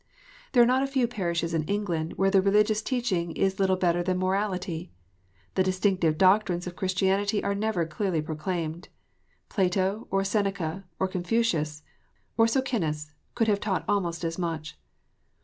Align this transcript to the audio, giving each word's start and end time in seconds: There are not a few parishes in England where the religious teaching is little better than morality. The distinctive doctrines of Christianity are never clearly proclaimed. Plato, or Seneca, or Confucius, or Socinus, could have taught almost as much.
There 0.53 0.63
are 0.63 0.65
not 0.65 0.81
a 0.81 0.87
few 0.87 1.07
parishes 1.07 1.53
in 1.53 1.61
England 1.65 2.13
where 2.13 2.31
the 2.31 2.41
religious 2.41 2.81
teaching 2.81 3.33
is 3.33 3.59
little 3.59 3.75
better 3.75 4.01
than 4.01 4.17
morality. 4.17 4.91
The 5.53 5.61
distinctive 5.61 6.17
doctrines 6.17 6.65
of 6.65 6.75
Christianity 6.75 7.43
are 7.43 7.53
never 7.53 7.85
clearly 7.85 8.19
proclaimed. 8.19 8.89
Plato, 9.47 10.07
or 10.09 10.23
Seneca, 10.23 10.85
or 10.97 11.07
Confucius, 11.07 11.83
or 12.35 12.47
Socinus, 12.47 13.11
could 13.35 13.47
have 13.47 13.59
taught 13.59 13.85
almost 13.87 14.23
as 14.23 14.39
much. 14.39 14.75